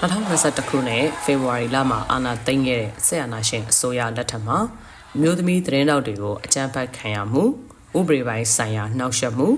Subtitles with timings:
[0.00, 4.58] 2021ခုနှစ်ဖေဖော်ဝါရီလမှာအာဏာသိမ်းခဲ့တဲ့ဆက်အာဏာရှင်အစိုးရလက်ထက်မှာ
[5.20, 7.44] မျိုးသမီးသတင်းတောက်တွေကိုအကြမ်းဖက်ခံရမှု
[7.98, 9.48] ဥပဒေပိုင်းဆိုင်ရာနှောက်ယှက်မှု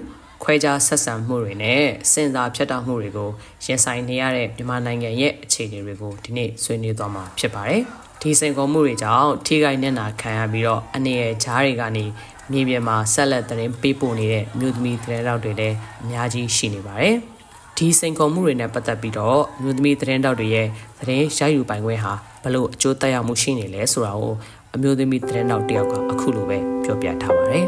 [0.42, 1.82] ခွဲခြားဆက်ဆံမှုတွေနဲ့
[2.12, 3.30] စင်စာဖြတ်တောက်မှုတွေကို
[3.64, 7.82] ရင်ဆိုင်နေရတဲ့မြန်မာနိုင်ငံရဲ့အခြေအနေတွေကိုဒီနေ့ဆွေးနွေးသွားမှာဖြစ်ပါတယ်။
[8.20, 12.04] ဒီစင်ကုန်မှုတွေကြောင့်ထိခိုက်နေနာခံရပြီးတော့အနေရဂျားတွေကနေ
[12.52, 17.16] မြေပြင်မှာဆက်လက်သတင်းပေးပို့နေတဲ့မြို့သမီးသတင်းတောက်တွေလည်းအများကြီးရှိနေပါတယ်။
[17.82, 20.66] ဒီစိန်ခေါ်မှုတွေနဲ့ပတ်သက်ပြီးတော့မြို့သမီးသတင်းတောက်တွေရဲ့
[21.00, 22.12] သတင်းရယူပိုင်ခွင့်ဟာ
[22.44, 24.34] ဘလို့အကျိုးသက်ရောက်မှုရှိနေလဲဆိုတာကို
[24.74, 27.66] အမျိုးသမီးသတင်းတောက်တယောက်ကအခုလိုပဲပြောပြထားပါတယ်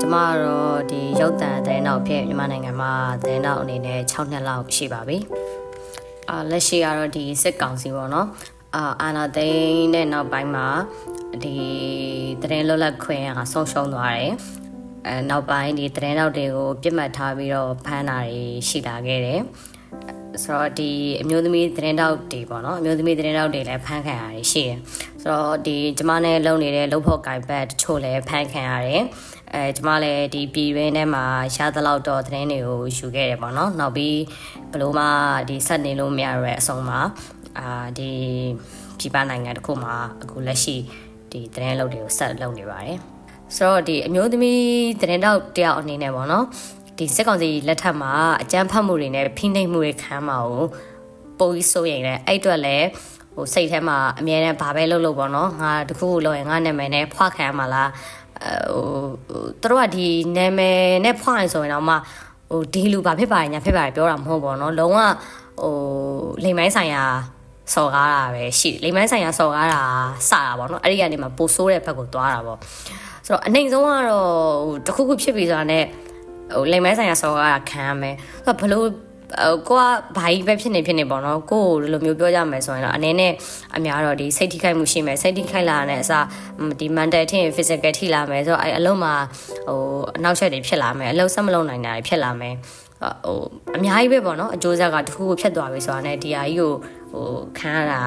[0.00, 2.92] ကျမတော့ဒီရုပ်သံသတင်းတောက်ဖြစ်မြန်မာနိုင်ငံမှာ
[3.22, 5.16] သတင်းတောက်အနေနဲ့6နှစ်လောက်ရှိပါပြီ။
[6.30, 8.28] အာလက်ရှိကတော့ဒီစစ်ကောင်စီပေါ့နော်။
[8.76, 10.66] အာအာနာသိန်းတဲ့နောက်ပိုင်းမှာ
[11.42, 11.56] ဒီ
[12.42, 14.32] သတင်းလွတ်လပ်ခွင့်ကဆုံးရှုံးသွားတယ်
[15.06, 19.40] အဲနောက်ပိုင်းဒီသတင်းတောက်တွေကိုပြစ်မှတ်ထားပြီးတော့ဖမ်းတာတွေရှိလာခဲ့တယ်
[20.44, 20.90] ဆိုတော့ဒီ
[21.22, 24.78] အမျိုးသမီးသတင်းတောက်တွေပေါ့နော်အမျိုးသမီးသတင်းတောက်တွေလည်းဖမ်းခံရတယ်ရှိတယ်
[25.22, 29.02] ဆိုတော့ဒီကျမနဲ့လုံနေတဲ့လုံဖို့ကိုင်ဘတ်တချို့လည်းဖမ်းခံရတယ်
[29.54, 34.18] အဲကျမလည်းဒီပြည်ရင်းထဲမှာရှားသလောက်တော့သတင်းတွေကိုယူခဲ့တယ်ပေါ့နော်နောက်ပြီး
[34.72, 35.04] ဘလို့မှ
[35.48, 37.00] ဒီဆက်နေလို့မရတဲ့အဆုံးမှာ
[37.58, 38.12] အာဒီ
[38.98, 40.76] ပြည်ပနိုင်ငံတစ်ခုမှာအခုလက်ရှိ
[41.30, 42.98] ဒီသတင်းလုပ်တွေကိုဆက်လုပ်နေပါတယ်
[43.56, 44.62] ဆိုတော့ဒီအမျိုးသမီး
[45.00, 46.44] သတင်းတောက်တယောက်အနေနဲ့ပေါ့နော်
[46.98, 48.12] ဒီစစ်ကောင်စီလက်ထက်မှာ
[48.42, 50.64] အကြမ်းဖက်မှုတွေနဲ့ဖိနှိပ်မှုတွေခံမှာကို
[51.38, 52.86] ပိုပြီးစိုးရိမ်တယ်အဲ့အတွက်လည်း
[53.34, 57.90] ဟိုစိတ်ထဲမှာအမြဲတမ်းဘာပဲလုပ်လို့ပေါ့နော်ငါတခုလို့ရင်ငါနာမည်နဲ့ဖွာခံရမှာလား
[58.72, 60.06] ဟိုသူတို့ကဒီ
[60.36, 61.94] နာမည်နဲ့ဖွာရင်ဆိုရင်တော့မှ
[62.50, 64.98] ဟိုဒီလူဘာဖြစ်ပါညာဖြစ်ပါပြောတာမဟုတ်ပေါ့နော်လုံးဝ
[65.60, 65.74] ဟို
[66.44, 67.04] လိမ်မိုင်းဆိုင်ရာ
[67.74, 69.80] စော်ကားတာပဲရှိလိမ်မိုင်းဆိုင်ရာစော်ကားတာ
[70.30, 72.58] စတာပေါ့နော်အဲ့ဒီကနေမှပိုဆိုးတဲ့ဘက်ကိုသွားတာပေါ့
[73.26, 74.28] ဆိုတော့အနေဆုံးကတော့
[74.66, 75.84] ဟိုတခုခုဖြစ်ပြီဆိုတာနဲ့
[76.54, 78.14] ဟိုလိမ်မိုင်းဆိုင်ရာစော်ကားတာခံရမယ်
[78.44, 78.88] ဆိုတော့ဘလို့
[79.68, 79.82] ကိုက
[80.16, 83.32] ဘာကြီးပဲဖြစ်နေဖြစ်နေပေါ့နော်ကိုကိုလိုမျိုးပြောကြမယ်ဆိုရင်တော့အနေနဲ့
[83.76, 86.24] အများတော့ဒီစိတ်ထိခိုက်မှုရှိမယ်စိတ်ထိခိုက်လာတဲ့အစား
[86.80, 89.14] ဒီ mental ထင် physical ထိလာမယ်ဆိုတော့အဲအလုံးမှာ
[89.68, 89.80] ဟို
[90.16, 92.54] အနောက်ချက်တွေဖြစ်လာမယ်အလုံးဆက်မလုံးနိုင်တာတွေဖြစ်လာမယ်
[93.02, 93.40] ဟို
[93.76, 96.72] အများကြီးပဲပေါ့နော်အကျိုးဆက်ကတခုခုဖြစ်သွားပြီဆိုတာနဲ့ဒီဟာကြီးကို
[97.10, 97.26] ဟို
[97.58, 98.00] ခံရတာ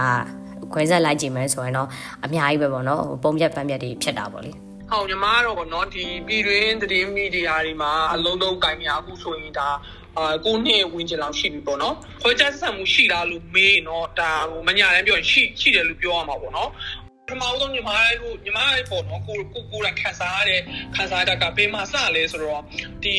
[0.74, 1.88] ခွဲဆက်လိုက်ကြည့်မယ်ဆိုရင်တော့
[2.26, 4.52] အများကြီးပဲပေါ့နော်ဟိုပုံပြက်ပန်းပြက်တွေဖြစ်တာပေါ့လေ
[4.90, 9.70] ဟောညီမကတော့ဗောနော်ဒီပြည်တွင်းသတင်းမီဒီယာတွေမှာအလုံးလုံးကင်များအခုဆိုရင်ဒါ
[10.18, 20.62] အာကိုနှစ်ဝင်ချင်လောက်ရှိပြီပေါ့နော်ခွဲခြားဆက်မှုရှိလားလို့မေးတော့ဒါဟိုမညာတန်းပြောရင်ရှိရှိတယ်လို့ပြောရမှာပေါ့နော်ပ ထမဆုံးညီမတို့ညီမလေးပေါ့နော်ကိုကိုကိုရခန်းစားရတဲ့
[20.96, 22.62] ခန်းစားတကပေးမစလဲဆိုတော့
[23.04, 23.18] ဒီ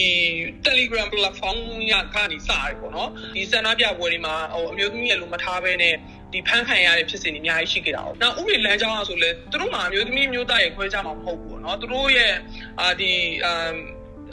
[0.67, 1.59] Telegram platform
[1.93, 5.95] ရကနေစရတယ်ပေါ့နော်ဒီစန္ဒပြပွဲတွေမှာဟိုအမျိုးသမီးရလို့မထားဘဲနဲ့
[6.33, 12.33] ဒီဖန်ခံရတဲ့ဖြစ်စဉ်တွေအများကြီးရှိခဲ့တာပေါ့။နောက်ဥပဒေလမ်းကြောင်းအဆိုလဲသူတို့မှာအမျိုးသမီးမျိုးသားရဲ့ခွဲခြားမှာမဟုတ်ဘူးပေါ့နော်။သူတို့ရဲ့
[12.81, 13.13] အာဒီ
[13.45, 13.73] အမ်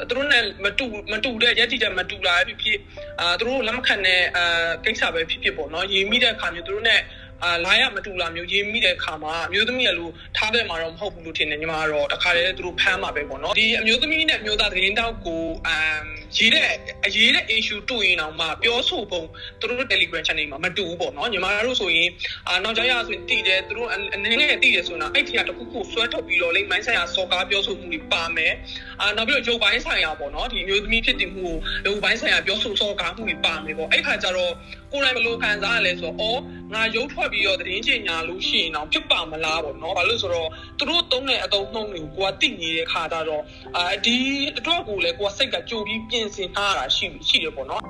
[0.10, 2.78] သူတို့နဲ့မတူမတူတဲ့ရက်တိတဲ့မတူလာဖြစ်ဖြစ်
[3.22, 7.00] အာသူတို့လက်မခံတဲ့အာကိစ္စပဲဖြစ်ဖြစ်ပေါ့နော်။ရေးမိတဲ့အခါမျိုးသူတို့နဲ့
[7.46, 16.02] အာလာရမတူလာမျိုးရေးမိတဲ့ခါမှာအမျိုးသမီးရလို့ထားတဲ့မှာတော့မဟုတ်ဘူးလို့ထင်တယ်ညီမကတော့တခါတည်းသူတို့ဖမ်းမှာပဲပေါ့နော်ဒီအမျိုးသမီးနဲ့အမျိုးသားသတင်းတောက်ကိုအမ်
[16.38, 16.68] ရေးတဲ့
[17.06, 19.24] အရေးတဲ့ issue တွေ့ရင်တော့မှပြောဆိုပုံ
[19.60, 22.10] သူတို့ Telegram channel မှာမတူဘူးပေါ့နော်ညီမတို့ဆိုရင်
[22.48, 28.54] အာနောက်ကြရဆိုရင်တည်တယ်သူတို့အနေနဲ့တည်တယ်ဆိုတော့အဲ့ဒီကတခုခုဆွဲထုတ်ပြီးတော့လိမ့်မိုင်းဆိုင်ရာစော်ကားပြောဆိုမှုတွေပါမယ်
[29.02, 34.54] အာနောက်ပြီးတော့ဂျိုပိုင်းဆိုင်ရာပေါ့နော်ဒီအမျိုးသမီးဖြစ်တည်မှုကိုလူပိုင်းဆိုင်ရာပြောဆိုစော်ကားမှုတွေပါမယ်ပေါ့အဲ့ခါကျတော့
[34.92, 36.40] ကိုယ်တိုင်ဘယ်လိုခံစားရလဲဆိုတော့အော်
[36.74, 43.44] ငါရုပ်ထွက်ပြီးတော့သတင်းချင်ညာလို့ရှိရင်တော့ဖြစ်ပါမလားပေါ့နော်ဘာလို့ဆိုတော့သူတို့သုံးတဲ့အတုံးနှုံးတွေကိုကိုကတိနေတဲ့ခါကြတော့
[43.78, 44.18] အာဒီ
[44.58, 47.82] အတွက်ကိုလည်းကိုကစိတ်ကကြိုပြီးပြင်ဆင်ထားတာရှိရှိတယ်ပေါ့နော်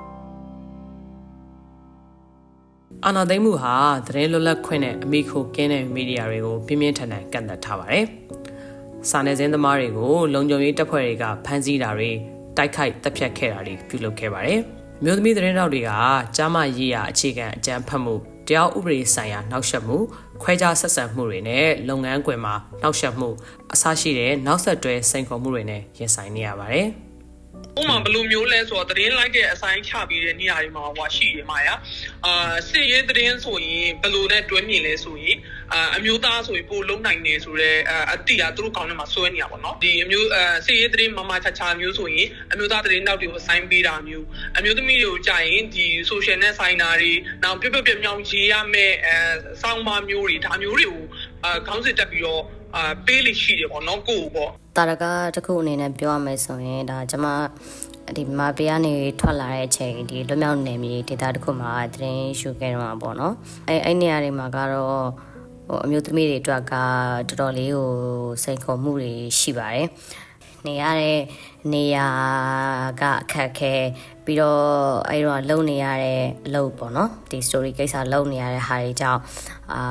[3.06, 3.74] အာနာသိမ့်မှုဟာ
[4.06, 8.04] သတင်းလွတ်လပ်ခွင့်နဲ့အမိခိုကင်းတဲ့မီဒီယာတွေကိုပြင်းပြင်းထန်ထန်ကန့်သတ်ထားပါတယ်။
[9.10, 12.10] စာနယ်ဇင်းသမားတွေကိုလုံခြုံရေးတပ်ဖွဲ့တွေကဖမ်းဆီးတာတွေ
[12.56, 14.60] တိုက်ခိုက်တပ်ဖြတ်ခဲ့တာတွေပြုလုပ်ခဲ့ပါတယ်။
[15.04, 15.90] မြို့သမီးသတင်းတောက်တွေက
[16.36, 18.14] ကြားမရေးရာအခြေခံအကြံဖတ်မှု
[18.52, 19.96] တရားဥပဒေဆိုင်ရာနှောက်ယှက်မှု
[20.42, 23.28] ခွဲခြားဆက်ဆံမှုတွေနဲ့လုပ်ငန်းခွင်မှာနှောက်ယှက်မှု
[23.72, 26.88] အဆရှိတဲ့နောက်ဆက်တွဲစိန်ခေါ်မှုတွေနဲ့ရင်ဆိုင်နေရပါတယ်။
[27.80, 31.68] ဥမာဘယ်လိုမျိုးလဲဆိုတော့သတင်းလိုက်တဲ့အဆိုင်ချပြီးတဲ့နေရာတွေမှာဟိုရှိရမှာရ
[32.26, 35.36] အာစစ်ရေးသတင်းဆိုရင်ဘယ်လိုနဲ့တွဲမြင်လဲဆိုရင်
[35.72, 37.78] အာအမျိုးသားဆိုရင်ပိုလုံးနိုင်နေဆိုတော့
[38.12, 44.26] အတိအသူတို့ကောင်းထဲမှာစွဲနေရပါတော့ဒီအမျိုးအစစ်ရေးသတင်းမမချာချာမျိုးဆိုရင်အမျိုးသားသတင်းနောက်တွေကိုအဆိုင်ပေးတာမျိုး
[44.58, 47.12] အမျိုးသမီးတွေကိုကြာရင်ဒီ social နဲ့ဆိုင်တာတွေ
[47.42, 49.16] နောက်ပြပြပြမြောင်ရေးရမယ့်အဲ
[49.62, 51.04] စောင်းပါမျိုးတွေဒါမျိုးတွေကို
[51.44, 52.42] အာခေါင်းစစ်တက်ပြီးတော့
[52.76, 55.04] အာပေးလိရှိတယ်ပေါ့နော်ကိုပေါ့တာရက
[55.36, 57.28] တခုအနေနဲ့ပြောရမယ်ဆိုရင်ဒါကျွန်မ
[58.16, 63.34] ဒီမာပေးကနေထွက်လာတဲ့အချိန်ဒီလွမြောက်နယ်မြေဒေသတစ်ခုမှာသတင်းရှုခဲ့တော့ပေါ့နော်
[63.68, 65.04] အဲအဲ့နေရာတွေမှာကတော့
[65.68, 67.90] ဟိုအမျိုးသမီးတွေအတွက်ကတော်တော်လေးဟို
[68.42, 69.86] စိန်ခေါ်မှုတွေရှိပါတယ်
[70.66, 71.20] နေရတဲ့
[71.72, 72.08] နေရာ
[73.00, 73.74] ကအခက်ခဲ
[74.24, 74.62] ပြီးတော့
[75.08, 79.20] အဲ့တော့လုံနေရတဲ့အလုပ်ပေါ့နော်ဒီ story ကိစ္စလုံနေရတဲ့ဟာတွေကြောင့်
[79.74, 79.82] အာ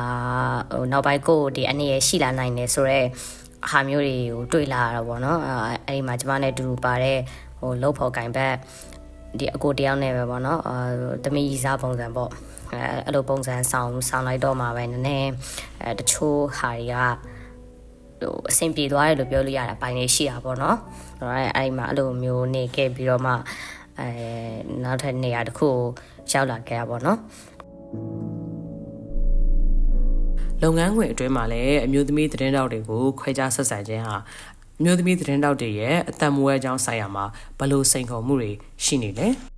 [0.71, 3.07] ဟိုနောက်ပိုင်းကိုဒီအနေရရှိလာနိုင်တယ်ဆိုတော့
[3.71, 5.39] ဟာမျိုးတွေကိုတွေ့လာရတော့ပေါ့နော်
[5.87, 7.19] အဲ့ဒီမှာကျမနဲ့အတူတူပါတဲ့
[7.59, 8.53] ဟိုလှုပ်ဖို့ကင်ဘက်
[9.39, 10.75] ဒီအကိုတယောက်နဲ့ပဲပေါ့နော်အာ
[11.23, 12.29] သမီးကြီးစားပုံစံပေါ့
[12.73, 15.31] အဲအဲ့လိုပုံစံဆောင်ဆောင်လိုက်တော့မှာပဲနည်းနည်း
[15.81, 16.95] အဲတချို့ဟာတွေက
[18.21, 20.77] ဟိုအဆင်ပြေသွားတယ်လို့ပြောလို့ရတာပိုင်းလေးရှိတာပေါ့နော်
[21.21, 23.33] အဲ့အဲ့ဒီမှာအဲ့လိုမျိုးနေခဲ့ပြီးတော့မှ
[23.99, 24.09] အဲ
[24.83, 25.77] နောက်ထပ်နေရာတစ်ခုကို
[26.31, 27.19] ရောက်လာခဲ့တာပေါ့နော်
[30.61, 34.17] လုပ်ငန်းခွင်အတွင်းမှာလည်းအမျိုးသမီးသတင်းတောက်တွေကိုခွဲခြားဆက်ဆံခြင်းဟာ
[34.79, 37.25] အမျိုးသမီးသတင်းတောက်တွေရဲ့အသက်မွေးအကြောင်းဆိုင်ရာမှာ
[37.59, 38.51] ဘလို့စိန်ခေါ်မှုတွေ
[38.85, 39.50] ရှိနေလဲအဲ့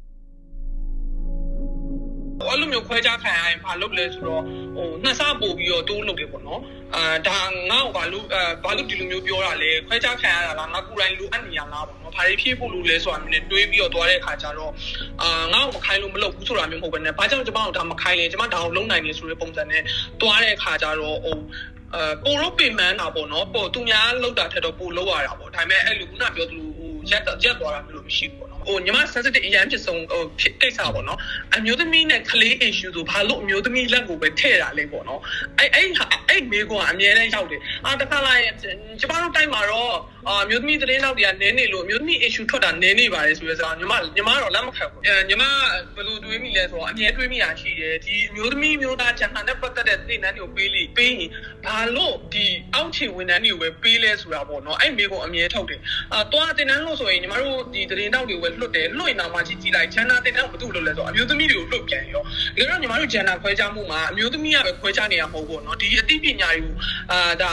[2.84, 4.44] လိုမျိုးခွဲခြားခံရရင်ဘာလုပ်လဲဆိုတော့
[4.76, 6.62] ဟိုနှစ်ဆပို့ပြီးတော့တိုးလုပ်တယ်ပေါ့နော်
[6.96, 7.40] အာဒါ
[7.70, 14.72] ငါ့ကိုဘာလို့အာဘာလို့ဒီလိုမျိုးပြောတာလဲခွဲခြားခံရတာလားငါကိုယ်တိုင်လိုအပ်နေရလားပေါ့နော်ဘာတွေဖြည့်ဖို့လိုလဲဆိုတာမျိုးနဲ့တွေးပြီးတော့သွားတဲ့အခါကျတော့
[15.22, 19.82] အာငါ့ကိုမခိုင်းလို့မလုပ်ဘူးဆိုတာမျိုးမဟုတ်ဘဲနဲ့ဘာကြောင့်ကျွန်မတို့ဒါမခိုင်းလဲကျွန်မဒါကိုလုံနိုင်နေဆိုတဲ့ပုံစံနဲ့
[20.22, 21.38] သွားတဲ့အခါကျတော့ဟို
[21.96, 31.20] အဲပိုလို့ပြင်မှန်းတာပေါ့နော်ပိုသူများလောက်တာထက်တော့ပိုလောက်ရတာပေါ့ဒါပေမဲ့အဲ့လိုခုနပြောသလိုဟိုရက်ရက်သွားတာမျိုးလို့မရှိဘူးပေါ့နော် ဟိုညီမ sensitive အရင်ဖြစ်ဆုံးဟိုဖြစ်ကိစ္စပေါ့နော်
[31.56, 35.22] အမျိုးသမီးနဲ့ကလေး issue ဆိုဘာလို့အမျိုးသမီးလက်ကိုပဲထည့်တာလဲပေါ့နော်
[35.60, 35.88] အဲ့အဲ့
[36.30, 38.54] အဲ့မိကွာအမြဲတမ်းရောက်တယ်အာတခါလာရင်
[39.00, 39.96] ကျမတို့တိုင်းမှာတော့
[40.30, 45.44] အာမျိုးသမီးသတင်းတော့တွေကနင်းနေလို့မျိုးသမီး issue ထွက်တာနင်းနေပါတယ်ဆိုရဲဆိုတော့ညီမညီမတော့လက်မခံဘူးအဲညီမ
[45.96, 51.30] ဘယ်လိုတွေးမိလဲဆိုတော့အမြဲတွေးမိတာရှိတယ်ဒီမျိုးသမီးမျိုးသားဂျန်ဟန်နဲ့ပတ်သက်တဲ့သိနှန်းတွေကိုပေးလိပေးရင်
[51.66, 55.80] ဘာလို့ဒီအောက်ခြေဝန်ထမ်းတွေကိုပဲပေးလဲဆိုတာပေါ့နော်အဲ့မိကအမြဲထုတ်တယ်
[56.14, 66.74] အာတွားတင်နှန်းလို့ဆိုရင်ညီမတို့ဒီသတင်းတော့တွေကိုပဲလွတ်တယ်လွတ်ရင်တော့မှကြည့်ကြည့်လိုက်ဂျန်နာတင်နှန်းဘာလို့လို့လဲဆိုတော့အမျိုးသမီးတွေကိုလွတ်ပြန်ရောဒါကြောင့်ညီမတို့ဂျန်နာခွဲခြားမှုမှာအမျိုးသမီးကပဲခွဲခြားနေရမဟုတ်ဘူးနော်ဒီအသိပညာတွေကို
[67.12, 67.50] အာဒါ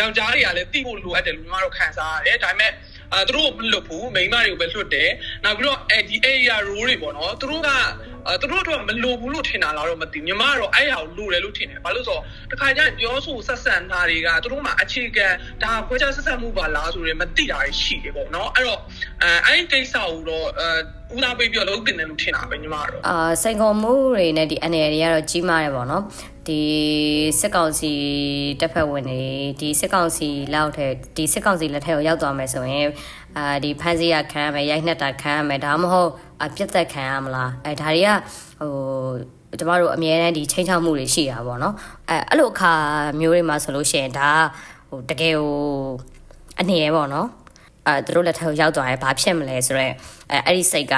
[0.00, 2.72] ယောက်ျားတွေကလည်းသိဖို့လိုအပ်တယ်လို့ညီမတို့ခံစားရတယ်ဒါပေမဲ့
[3.12, 5.10] အဲသူတို့မလွတ်ဘူးမိန်းမတွေကိုပဲလွတ်တယ်
[5.44, 7.70] နောက်ပြီးတော့အဲဒီ area role တွေပေါ့နော်သူတို့က
[8.26, 15.26] အဲသူတို့တော့မလိုဘူးလို့ထင်တာလားတော့မသိဘူးညီမကတော့အဲ့ဟာကိုလိုတယ်လို့ထင်တယ်ဘာလို့ဆိုတော့တခါကျရင်ပြောဆိုဆက်ဆံတာတွေကသူတို့မှအခြေခံ
[15.62, 18.80] ဒါခွဲခြားဆက်ဆံမှုပါလားဆိုရင်မသိတာရှိတယ်ပေါ့နော်အဲ့တော့
[19.22, 26.02] အဲအဲ့ဒီကိစ္စကိုတော့အဲဦးသားပေးပြီးတော့လုပ်တင်တယ်လို့ထင်တာပဲညီမကတော့အာစိန်ခေါ်မှုတွေနဲ့ဒီ NL တွေကတော့ကြီးမားတယ်ပေါ့နော်
[26.48, 26.62] ဒီ
[27.40, 27.92] စစ်ကောင်စီ
[28.60, 29.22] တပ်ဖက်ဝင်တွေ
[29.60, 32.86] ဒီစစ်ကောင်စီလောက်ထဲဒီစစ်ကောင်စီလက်ထက်ကိုရောက်သွားမယ်ဆိုရင်
[33.36, 36.10] အာဒီဖန်စီရခံရမယ်ရိုက်နှက်တာခံရမယ်ဒါမှမဟုတ်
[36.42, 38.10] အပြတ်သက်ခံရမလားအဲဒါတွေက
[38.60, 41.74] ဟိုကျမတို့အများအားဒီချိန်ချောက်မှုတွေရှိတာပေါ့နော်
[42.08, 42.72] အဲအဲ့လိုအခါ
[43.20, 44.30] မျိုးတွေမှာဆိုလို့ရှိရင်ဒါ
[44.88, 45.56] ဟိုတကယ်ဟို
[46.60, 47.28] အနေရပေါ့နော်
[47.86, 49.92] အဲသူတို့လက်ထက်ကိုရောက်သွားရင်ဘာဖြစ်မလဲဆိုတော့
[50.30, 50.94] အဲအဲ့ဒီစိတ်က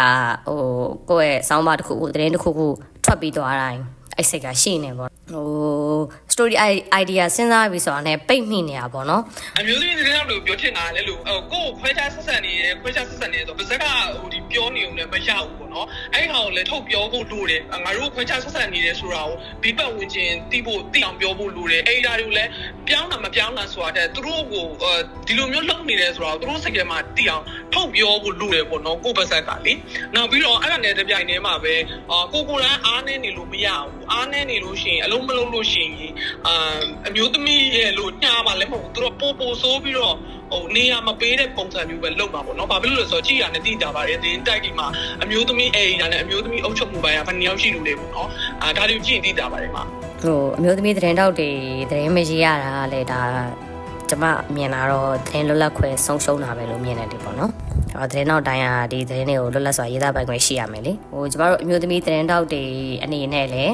[0.48, 0.60] ဟို
[1.10, 2.68] ကိုယ့်ရဲ့စောင်းမတစ်ခုခုသတင်းတစ်ခုခု
[3.04, 3.82] ထွက်ပြီးသွားတိုင်း
[4.18, 5.44] အဲ့စိတ်ကရှိနေပေါ့ဟို
[6.32, 6.56] story
[7.02, 9.22] idea စဉ်းစားပြီးဆိုတာနဲ့ပိတ်မိနေတာပေါ့နော်
[9.58, 13.84] အမျိုးသမီးတွေကတော့ပြောချင်တာလဲလို့ကိုကိုခွဲခြားဆက်ဆံနေတယ်ခွဲခြားဆက်ဆံနေတယ်ဆိုပါဇက်က
[14.20, 22.50] ဟိုဒီ ပြောနေုံနဲ့မရဘူးပေါ့နော်အဲ့ဟာကိုလည်းထုတ်ပြောဖို့လိုတယ်ငါတို့ခွဲခြားဆက်ဆံနေတယ်ဆိုတာကိုဒီပတ်ဝန်းကျင်သိဖို့သိအောင်ပြောဖို့လိုတယ်အဲ့ဒါတွေကိုလည်း
[22.88, 24.64] ပြောင်းတာမပြောင်းတာဆိုတာတဲ့သူတို့ကို
[25.26, 29.72] ဒီလိုမျိုးလုပ်နေတယ်ဆိုတာကိုသူတို့စိတ်ထဲမှာသိအောင်ထုတ်ပြောဖို့လိုတယ်ပေါ့နော်ကိုပါဇက်ကလေ
[30.14, 31.74] နောက်ပြီးတော့အဲ့ဒါနဲ့တပြိုင်တည်းမှာပဲ
[32.10, 36.12] အာကိုကိုရန်အားနေနေလို့မရဘူးအားနေနေလို့ရှိရင်အလုံးမလုံးလို့ရှိရင်
[36.46, 36.54] အာ
[37.08, 40.16] အမျိုးသမီးရဲ့လို့ညားပါလည်းမဟုတ်ဘူးသူတို့ပို့ပို့ဆိုးပြီးတော့
[40.52, 44.86] ဟိုနေရာမပေးတဲ့ပုံစံမျိုးပဲလုပ်မှာပေါ့နော်။ဘာဖြစ်လို့လဲဆိုတော့ကြည်ရနဲ့တည်တာပါတယ်။ဒီတိုက်ဒီမှာ
[45.22, 48.28] အမျိုးသမီးအေးရနဲ့အမျိုးသမီးအုပ်ချုပ်မှုပိုင်းကဘယ်နှယောက်ရှိလို့လဲပေါ့နော်။
[48.62, 49.82] အာဒါတွေကြည့်ရင်တည်တာပါတယ်မှာ။
[50.22, 51.50] ဟိုအမျိုးသမီးသတင်းတောက်တွေ
[51.90, 53.20] သတင်းမရေးရတာလေဒါ
[54.08, 54.24] ကျမ
[54.56, 57.52] မြင်လာတော့သတင်းလွတ်လပ်ခွင့်ဆုံးရှုံးတာပဲလို့မြင်နေတယ်ပေါ့နော်။
[57.94, 62.64] ဟောသတင်းတော့တိုင်းဟာဒီသတင်းတွေကိုလွတ်လပ်စွာရေးသားပိုင်ခွင့်ရှိရမယ်လေဟိုကျမတို့အမျိုးသမီးသတင်းတောက်တွေ
[63.04, 63.72] အနေနဲ့လည်း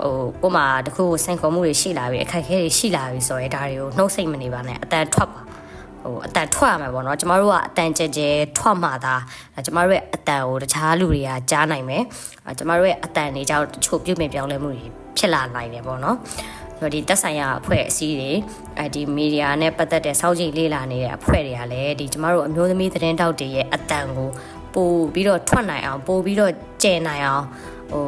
[0.00, 5.40] ဟိုကိုမှတခုကိုစင်ခေါ်မှုတွေရှိလာပြီအခက်အခဲတွေရှိလာပြီဆိုရင်ဒါတွေကိုနှုတ်ဆက်မနေပါနဲ့အတန်ထွက်ပါ
[6.04, 9.14] ဟိုအတန်ထွက်ရမှာပေါ့နော်ကျမတို့ကအတန်ကြဲကြဲထွက်မှသာ
[9.66, 12.02] ကျမတို့ရဲ့အတန်ကိုတခြားလူတွေကကြားနိုင်မယ်
[12.58, 14.84] ကျမတို့ရဲ့အတန်တွေကြောင့်တချို့ပြုပြင်ပြောင်းလဲမှုတွေ
[15.18, 16.16] ဖြစ်လာနိုင်တယ်ပေါ့နော်
[16.78, 18.30] ဆိုဒီတက်ဆိုင်ရာအဖွဲ့အစည်းတွေ
[18.78, 24.28] အဲဒီမီဒီယာနဲ့ပတ်သက်တဲ့စောင့်ကြည့်လေ့လာနေတဲ့အဖွဲ့တွေကလည်းဒီကျမတို့အမျိုးသမီးသတင်းတောက်တွေရဲ့အတန်ကို
[24.74, 27.44] ပို့ပြီးတော့ထွက်နိုင်အောင်ပို့ပြီးတော့ကျယ်နိုင်အောင်
[27.92, 28.06] ဟို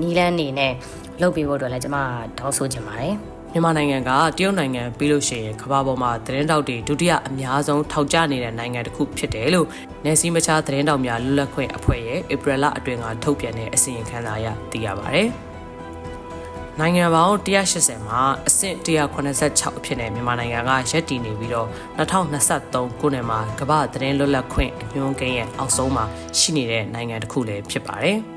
[0.00, 0.72] နီလန်းနေနဲ့
[1.20, 1.96] လုပ်ပေးဖို့အတွက်လည်းကျမ
[2.38, 9.66] တောင်းဆိုချင်ပါတယ် မြန်မာနိုင်ငံကတရုတ်နိုင်ငံပြီးလို့ရှိရင်ကမ္ဘာပေါ်မှာသတင်းတောက်တွေဒုတိယအများဆုံးထောက်ကျနေတဲ့နိုင်ငံတစ်ခုဖြစ်တယ်လို့
[10.04, 15.22] နယ်စည်းမခြားသတင်းတောက်များလွတ်လပ်ခွင့်အဖွဲ့ရဲ့ဧပြီလအတွင်းကထုတ်ပြန်တဲ့အစီရင်ခံစာအရသိရပါဗျ။
[16.80, 21.68] နိုင်ငံပေါင်း180မှာအဆင့်186အဖြစ်နဲ့မြန်မာနိုင်ငံကရပ်တည်နေပြီးတော့
[21.98, 26.04] 2023ခုနှစ်မှာကမ္ဘာသတင်းလွတ်လပ်ခွင့်အညွှန်းကိန်းရဲ့အောက်ဆုံးမှာ
[26.38, 28.18] ရှိနေတဲ့နိုင်ငံတစ်ခုလည်းဖြစ်ပါတယ်။